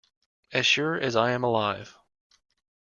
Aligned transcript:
As 0.51 0.65
sure 0.65 0.95
as 0.99 1.15
I 1.15 1.29
am 1.29 1.43
alive. 1.43 1.95